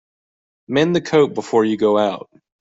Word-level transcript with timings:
Mend 0.67 0.95
the 0.95 1.01
coat 1.01 1.35
before 1.35 1.63
you 1.63 1.77
go 1.77 1.95
out. 1.99 2.27